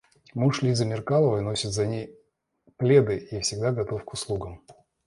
Муж 0.33 0.63
Лизы 0.63 0.83
Меркаловой 0.85 1.41
носит 1.43 1.73
за 1.73 1.85
ней 1.85 2.11
пледы 2.77 3.17
и 3.19 3.39
всегда 3.41 3.71
готов 3.71 4.03
к 4.03 4.13
услугам. 4.13 4.63